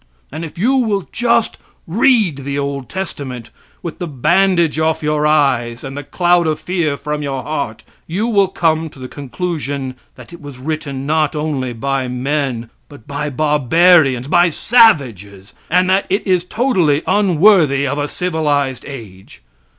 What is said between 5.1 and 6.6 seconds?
eyes and the cloud of